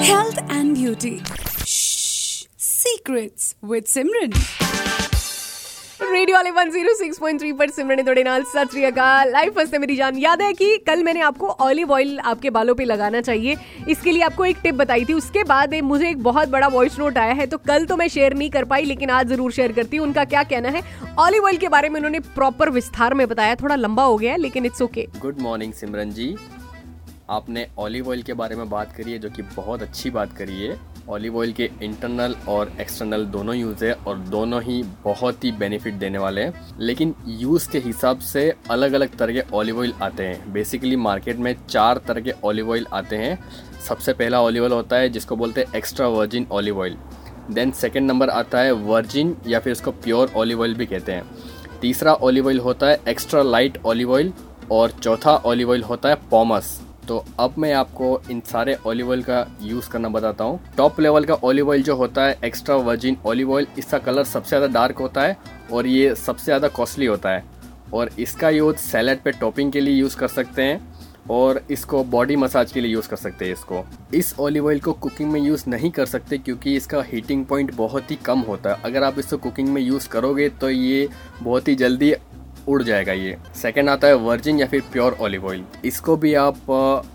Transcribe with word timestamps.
Health 0.00 0.38
and 0.48 0.74
beauty. 0.74 1.22
Shh. 1.66 2.46
Secrets 2.58 3.54
with 3.62 3.88
Simran. 3.94 4.32
Radio 6.02 6.36
वाले 6.36 6.50
106.3 6.50 7.52
पर 7.58 7.70
सिमरन 7.70 8.06
थोड़े 8.06 8.22
नाल। 8.22 8.44
सत 8.52 8.70
श्री 8.70 8.84
अकाल। 8.84 9.30
लाइव 9.32 9.52
फ़र्स्ट 9.54 9.74
मेरी 9.74 9.96
जान। 9.96 10.16
याद 10.18 10.42
है 10.42 10.52
कि 10.52 10.76
कल 10.86 11.02
मैंने 11.04 11.20
आपको 11.20 11.48
ऑलिव 11.66 11.92
ऑयल 11.92 12.18
आपके 12.20 12.50
बालों 12.50 12.74
पे 12.74 12.84
लगाना 12.84 13.20
चाहिए। 13.20 13.56
इसके 13.88 14.12
लिए 14.12 14.22
आपको 14.22 14.44
एक 14.44 14.58
टिप 14.62 14.74
बताई 14.74 15.04
थी। 15.04 15.12
उसके 15.12 15.44
बाद 15.44 15.74
मुझे 15.84 16.08
एक 16.10 16.22
बहुत 16.22 16.48
बड़ा 16.48 16.68
वॉइस 16.68 16.98
नोट 16.98 17.18
आया 17.18 17.32
है। 17.32 17.46
तो 17.46 17.58
कल 17.58 17.84
तो 17.86 17.96
मैं 17.96 18.08
शेयर 18.08 18.34
नहीं 18.34 18.50
कर 18.50 18.64
पाई 18.64 18.84
लेकिन 18.84 19.10
आज 19.10 19.28
ज़रूर 19.28 19.52
शेयर 19.52 19.72
करती 19.72 19.96
हूँ। 19.96 20.06
उनका 20.06 20.24
क्या 20.26 20.42
कहना 20.44 20.68
है? 20.68 20.82
ऑलिव 21.18 21.44
ऑयल 21.44 21.56
के 21.56 21.68
बारे 21.68 21.88
में 21.88 21.96
उन्होंने 21.96 22.20
प्रॉपर 22.34 22.70
विस्तार 22.70 23.14
में 23.14 23.26
बताया। 23.28 23.54
थोड़ा 23.62 23.76
लंबा 23.76 24.04
हो 24.04 24.16
गया 24.18 24.32
है 24.32 24.38
लेकिन 24.38 24.66
it's 24.66 24.82
okay 24.82 25.06
good 25.18 25.40
morning 25.40 25.72
Simran 25.72 26.10
ji. 26.12 26.34
आपने 27.30 27.66
ऑलिव 27.78 28.08
ऑयल 28.08 28.22
के 28.22 28.32
बारे 28.32 28.56
में 28.56 28.68
बात 28.70 28.92
करी 28.92 29.12
है, 29.12 29.18
जो 29.18 29.30
कि 29.30 29.42
बहुत 29.56 29.82
अच्छी 29.82 30.10
बात 30.10 30.32
करी 30.32 30.62
है। 30.62 30.78
ऑलिव 31.08 31.36
ऑयल 31.38 31.52
के 31.52 31.70
इंटरनल 31.82 32.34
और 32.48 32.72
एक्सटर्नल 32.80 33.24
दोनों 33.26 33.54
यूज़ 33.56 33.84
है 33.84 33.92
और 33.92 34.18
दोनों 34.18 34.62
ही 34.62 34.82
बहुत 35.04 35.44
ही 35.44 35.52
बेनिफिट 35.52 35.94
देने 35.94 36.18
वाले 36.18 36.42
हैं। 36.42 36.78
लेकिन 36.80 37.14
यूज़ 37.26 37.70
के 37.70 37.78
हिसाब 37.78 38.18
से 38.18 38.52
अलग 38.70 38.92
अलग 38.92 39.16
तरह 39.16 39.32
के 39.32 39.42
ऑलिव 39.56 39.78
ऑयल 39.80 39.92
आते 40.02 40.22
हैं। 40.22 40.52
बेसिकली 40.52 40.96
मार्केट 40.96 41.36
में 41.36 41.54
चार 41.68 42.00
तरह 42.08 42.20
के 42.20 42.34
ऑलिव 42.44 42.70
ऑयल 42.70 42.86
आते 42.92 43.16
हैं। 43.16 43.38
सबसे 43.88 44.12
पहला 44.12 44.40
ऑलिव 44.42 44.62
ऑयल 44.62 44.72
होता 44.72 44.96
है, 44.96 45.08
जिसको 45.08 45.36
बोलते 45.36 45.60
हैं 45.60 45.74
extra 45.76 46.08
virgin 46.08 46.46
olive 46.52 46.80
oil 46.80 46.96
then 47.50 47.70
second 47.70 48.06
number 48.06 48.30
आता 48.30 48.58
है 48.58 48.72
वर्जिन 48.72 49.36
या 49.46 49.60
फिर 49.60 49.72
उसको 49.72 49.90
प्योर 49.92 50.32
ऑलिव 50.36 50.60
ऑयल 50.60 50.74
भी 50.74 50.86
कहते 50.86 51.12
हैं। 51.12 51.24
तीसरा 51.80 52.12
ऑलिव 52.14 52.46
ऑयल 52.46 52.60
होता 52.60 52.86
है 52.86 53.00
एक्स्ट्रा 53.08 53.42
लाइट 53.42 53.78
ऑलिव 53.86 54.12
ऑयल 54.12 54.32
और 54.72 54.90
चौथा 54.92 55.36
ऑलिव 55.36 55.70
ऑयल 55.70 55.82
होता 55.82 56.08
है 56.08 56.14
पॉमस 56.30 56.80
तो 57.10 57.24
अब 57.40 57.54
मैं 57.58 57.72
आपको 57.74 58.08
इन 58.30 58.40
सारे 58.46 58.74
ऑलिव 58.86 59.08
ऑयल 59.10 59.22
का 59.22 59.46
यूज़ 59.62 59.88
करना 59.90 60.08
बताता 60.08 60.44
हूँ। 60.44 60.60
टॉप 60.76 61.00
लेवल 61.00 61.24
का 61.24 61.34
ऑलिव 61.34 61.70
ऑयल 61.70 61.82
जो 61.82 61.96
होता 61.96 62.24
है 62.24 62.38
एक्स्ट्रा 62.44 62.76
वर्जिन 62.78 63.16
ऑलिव 63.26 63.52
ऑयल 63.52 63.66
इसका 63.78 63.98
कलर 63.98 64.24
सबसे 64.24 64.48
ज़्यादा 64.48 64.66
डार्क 64.74 64.98
होता 64.98 65.22
है 65.22 65.36
और 65.72 65.86
ये 65.86 66.14
सबसे 66.16 66.44
ज़्यादा 66.44 66.68
कॉस्टली 66.68 67.06
होता 67.06 67.30
है। 67.30 67.44
और 67.94 68.10
इसका 68.18 68.50
यूज़ 68.50 68.76
सैलड 68.78 69.22
पे 69.22 69.32
टॉपिंग 69.32 69.72
के 69.72 69.80
लिए 69.80 69.94
यूज़ 69.94 70.16
कर 70.16 70.28
सकते 70.28 70.62
हैं 70.62 70.88
और 71.30 71.60
इसको 71.70 72.02
बॉडी 72.06 72.36
मसाज 72.36 72.72
के 72.72 72.80
लिए 72.80 72.92
यूज़ 72.92 73.08
कर 73.08 73.16
सकते 73.16 73.44
हैं 73.44 73.52
इसको। 73.52 73.84
इस 74.14 74.34
ऑलिव 74.40 74.66
ऑयल 74.66 74.80
को 74.80 74.92
कुकिंग 74.94 75.30
में 75.32 75.40
यूज़ 75.40 75.64
नहीं 75.68 75.90
कर 75.90 76.06
सकते 76.06 76.38
क्योंकि 76.38 76.76
इसका 76.76 77.02
हीटिंग 77.02 77.44
पॉइंट 77.46 77.74
बहुत 77.74 78.10
ही 78.10 78.16
कम 78.24 78.40
होता 78.48 78.70
है। 78.70 78.82
अगर 78.84 79.04
आप 79.04 79.18
इसको 79.18 79.36
कुकिंग 79.38 79.68
में 79.68 79.82
यूज़ 79.82 80.08
करोगे 80.08 80.48
तो 80.50 80.70
ये 80.70 81.08
बहुत 81.42 81.68
ही 81.68 81.74
जल्दी 81.76 82.14
उड़ 82.70 82.82
जाएगा 82.82 83.12
ये। 83.12 83.36
सेकंड 83.56 83.88
आता 83.88 84.08
है 84.08 84.14
वर्जिन 84.18 84.58
या 84.60 84.66
फिर 84.66 84.80
प्योर 84.92 85.16
ऑलिव 85.20 85.46
ऑयल 85.46 85.64
इसको 85.84 86.16
भी 86.16 86.34
आप 86.36 86.56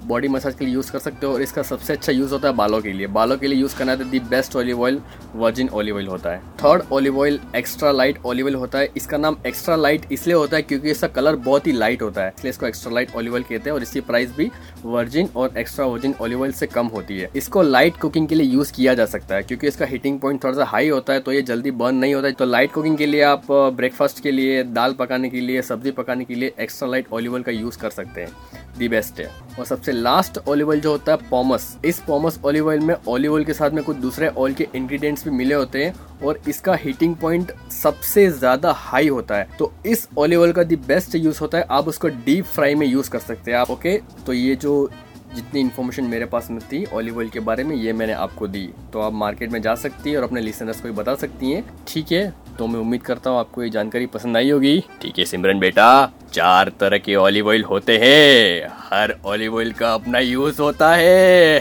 बॉडी 0.08 0.28
मसाज 0.28 0.56
के 0.56 0.66
लिए 0.66 0.74
यूज़ 0.74 0.92
कर 0.92 1.00
सकते 1.00 1.28
हो 1.28 1.34
और 1.34 1.42
इसका 1.42 1.62
सबसे 1.64 1.94
अच्छा 1.94 2.12
यूज़ 2.12 2.34
होता 2.34 2.48
है 2.48 2.54
बालों 2.56 2.82
के 2.82 2.94
लिए। 2.94 3.08
बालों 3.10 3.38
के 3.38 3.48
लिए 3.48 3.60
यूज़ 3.60 3.78
करना 3.78 3.92
है 3.92 4.10
the 4.10 4.20
best 4.30 4.56
olive 4.56 4.82
oil 4.84 5.02
virgin 5.36 5.70
olive 5.70 5.96
oil 5.96 6.08
होता 6.08 6.32
है। 6.32 6.40
Third 6.64 6.84
olive 6.94 7.20
oil 7.20 7.40
extra 7.56 7.92
light 7.92 8.18
olive 8.26 8.46
oil 8.46 8.56
होता 8.56 8.80
है। 8.80 8.90
इसका 8.98 9.18
नाम 9.18 9.38
एक्स्ट्रा 9.48 9.76
लाइट 9.76 10.06
इसलिए 10.12 10.36
होता 10.36 10.58
है 10.58 10.62
क्योंकि 10.64 10.92
इसका 10.92 11.08
कलर 11.10 11.36
बहुत 11.46 11.68
ही 11.68 11.72
लाइट 11.72 12.02
होता 12.02 12.24
है। 12.24 12.34
इसलिए 12.38 12.50
इसको 12.50 12.66
एक्स्ट्रा 12.68 12.94
लाइट 12.94 13.16
ऑलिव 13.16 13.34
ऑयल 13.34 13.44
कहते 13.44 13.70
हैं 13.70 13.76
और 13.76 13.84
इसकी 13.84 14.02
प्राइस 14.02 14.36
भी 14.38 14.50
वर्जिन 14.86 15.30
और 15.36 15.58
एक्स्ट्रा 15.58 15.86
वर्जिन 15.86 16.16
ऑलिव 16.22 16.42
ऑयल 16.42 16.52
से 16.54 16.68
कम 16.68 16.88
होती 16.88 17.18
है। 17.18 17.30
इसको 17.36 17.62
लाइट 17.62 17.98
कुकिंग 17.98 18.28
के 18.28 18.36
लिए 18.36 18.48
यूज़ 18.48 18.74
किया 18.74 18.94
जा 18.94 19.06
सकता 19.06 19.36
है 19.36 19.44
क्योंकि 19.44 19.68
इसका 19.68 19.86
हीटिंग 19.86 20.20
पॉइंट 20.20 20.44
थोड़ा 20.44 20.56
सा 20.56 20.66
हाई 20.66 20.90
होता 20.90 21.14
है 21.14 21.20
तो 21.20 21.32
ये 21.32 21.42
जल्दी 21.44 21.72
बर्न 21.74 21.96
नहीं 21.96 22.14
होता 22.16 22.28
है। 22.28 22.34
तो 22.34 22.46
लाइट 22.46 22.72
कुकिंग 22.72 22.98
के 22.98 23.06
लिए 23.06 23.22
आप 23.24 23.52
ब्रेकफास्ट 23.52 24.20
के 24.24 24.32
लिए, 24.32 24.64
दाल 24.66 24.94
पकाने 24.94 25.30
के 25.30 25.42
लिए, 25.46 25.62
सब्ज़ी 25.62 25.92
पकाने 25.92 26.26
के 26.26 26.36
लिए 26.36 26.54
एक्स्ट्रा 26.60 26.88
लाइट 26.90 27.12
ऑलिव 27.14 27.34
ऑयल 27.34 27.44
का 27.44 27.52
यूज़ 27.52 27.78
कर 27.80 27.90
सकते 27.90 28.22
हैं। 28.22 28.32
दी 28.78 28.88
बेस्ट 28.90 29.20
है। 29.20 29.30
और 29.60 29.66
सबसे 29.66 29.92
लास्ट 29.92 30.38
ऑलिव 30.48 30.70
ऑयल 30.70 30.82
जो 30.82 30.92
होता 30.92 31.12
है 31.12 31.30
पॉमस 31.30 31.78
इस 31.86 32.00
पॉमस 32.08 32.40
ऑलिव 32.46 32.68
ऑयल 32.68 32.80
में 32.80 32.96
ऑलिव 33.08 33.34
ऑयल 33.34 33.46
के 33.46 33.54
साथ 33.54 33.72
में 33.72 33.84
कुछ 33.84 33.98
दूसरे 33.98 34.28
ऑयल 34.28 34.54
के 34.54 34.68
इंग्रेडिएंट्स 34.76 35.24
भी 35.24 35.32
मिले 35.32 35.56
होते 35.56 35.84
हैं 35.86 35.94
और 36.24 36.40
इसका 36.50 36.76
हीटिंग 36.76 37.16
पॉइंट 37.16 37.52
सबसे 37.74 38.30
ज़्यादा 38.30 38.72
हाई 38.72 39.08
होता 39.08 39.38
है। 39.38 39.48
तो 39.60 39.72
इस 39.86 40.08
ऑलिव 40.18 40.42
ऑयल 40.42 40.52
का 40.52 40.64
दी 40.64 40.76
बेस्ट 40.78 41.16
यूज़ 41.16 41.40
होता 41.42 41.58
है। 41.58 41.66
आप 41.70 41.88
उसको 41.88 42.08
डीप 42.08 42.46
फ्राई 42.46 42.76
में 42.76 42.88
यूज़ 42.88 43.10
कर 43.10 43.20
सकते 43.22 43.52
हैं। 43.52 43.58
आप 43.58 43.72
ओके 43.72 43.98
तो 44.26 44.34
ये 44.34 44.56
जो 44.56 44.90
जितनी 45.36 45.60
इन्फॉर्मेशन 45.60 46.04
मेरे 46.04 46.26
पास 46.26 46.50
में 46.52 46.60
थी 46.62 46.84
ऑलिव 46.86 47.18
ऑयल 47.18 47.30
के 47.30 47.40
बारे 47.40 47.64
में, 47.64 47.76
ये 47.76 47.94
मैंने 47.94 48.14
आपको 48.14 48.48
दी। 48.48 48.70
तो 48.94 49.00
आप 49.00 49.14
मार्केट 49.14 49.52
में 49.52 49.62
जा 49.62 49.74
सकती 49.76 50.12
है 50.12 50.18
और 50.18 50.24
अपने 50.24 50.42
लिसनर्स 50.42 50.82
को 50.82 50.88
भी 50.88 50.94
बता 50.94 51.16
सकती 51.16 51.52
हैं। 51.52 51.64
ठीक 51.88 52.12
है? 52.12 52.34
तो 52.58 52.68
मैं 52.68 52.80
उम्मीद 52.80 53.02
करता 53.04 53.30
हूँ 53.30 53.40
आपको 53.40 53.64
ये 53.64 53.70
जानकारी 53.70 54.06
पसंद 54.08 54.38
आई 54.38 54.50
होगी। 54.50 54.80
ठीक 55.02 55.20
है, 55.20 55.26
सिमरन 55.26 55.60
बेटा, 55.60 55.88
चार 56.34 56.72
तरह 56.80 56.98
के 56.98 57.16
ऑलिव 57.16 57.48
ऑयल 57.50 57.64
होते 57.64 57.98
हैं। 57.98 58.70
हर 58.92 59.16
ऑलिव 59.26 59.56
ऑयल 59.56 59.72
का 59.74 59.94
अपना 59.94 60.20
यूज़ 60.20 60.62
होता 60.62 60.94
है। 60.96 61.60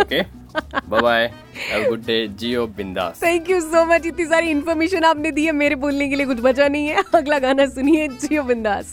Okay 0.00 0.22
bye 0.52 1.00
bye 1.00 1.24
have 1.56 1.88
good 1.88 2.04
day 2.06 2.26
जियो 2.38 2.66
बिंदास 2.76 3.20
थैंक 3.22 3.50
यू 3.50 3.60
सो 3.60 3.84
मच 3.86 4.06
इतनी 4.06 4.24
सारी 4.26 4.50
इन्फॉर्मेशन 4.50 5.04
आपने 5.04 5.30
दी 5.30 5.44
है 5.44 5.52
मेरे 5.54 5.74
बोलने 5.76 6.08
के 6.08 6.16
लिए, 6.16 6.26
कुछ 6.26 6.40
बचा 6.42 6.68
नहीं 6.68 6.86
है। 6.86 7.02
अगला 7.14 7.38
गाना 7.38 7.66
सुनिए 7.68 8.08
जियो 8.10 8.42
बिंदास 8.42 8.88